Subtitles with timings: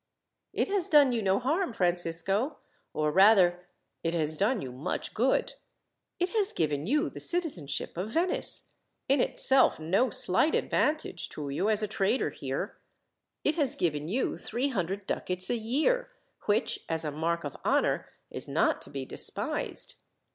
[0.51, 2.57] "It has done you no harm, Francisco,
[2.91, 3.67] or rather
[4.03, 5.53] it has done you much good.
[6.19, 8.73] It has given you the citizenship of Venice,
[9.07, 12.79] in itself no slight advantage to you as a trader here.
[13.43, 16.09] It has given you three hundred ducats a year,
[16.47, 19.97] which, as a mark of honour, is not to be despised.